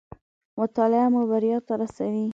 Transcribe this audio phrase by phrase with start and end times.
[0.59, 2.25] مطالعه مو بريا ته راسوي